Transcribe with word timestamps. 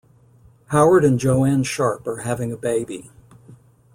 Howard 0.69 1.05
and 1.05 1.19
Joanne 1.19 1.61
Sharp 1.61 2.07
are 2.07 2.21
having 2.21 2.51
a 2.51 2.57
baby. 2.57 3.11